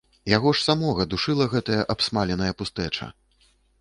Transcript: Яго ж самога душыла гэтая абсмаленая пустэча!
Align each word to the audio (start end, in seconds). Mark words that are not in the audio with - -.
Яго 0.31 0.53
ж 0.59 0.63
самога 0.67 1.05
душыла 1.11 1.47
гэтая 1.53 1.81
абсмаленая 1.95 2.51
пустэча! 2.63 3.11